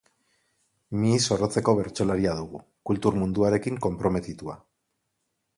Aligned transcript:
Mihi 1.01 1.19
zorrotzeko 1.25 1.75
bertsolaria 1.81 2.33
dugu, 2.41 2.63
kultur 2.91 3.21
munduarekin 3.21 3.81
konprometitua. 3.89 4.61